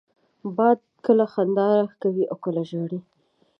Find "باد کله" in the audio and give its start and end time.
0.57-1.25